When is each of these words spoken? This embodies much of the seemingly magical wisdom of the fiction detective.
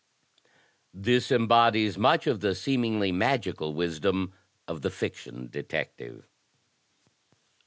This 0.95 1.31
embodies 1.31 1.95
much 1.95 2.25
of 2.25 2.39
the 2.39 2.55
seemingly 2.55 3.11
magical 3.11 3.75
wisdom 3.75 4.33
of 4.67 4.81
the 4.81 4.89
fiction 4.89 5.47
detective. 5.47 6.27